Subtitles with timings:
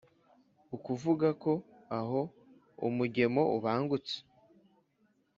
[0.75, 1.53] ukuvuga ko
[1.99, 2.21] aho
[2.87, 4.15] umugemo ubangutse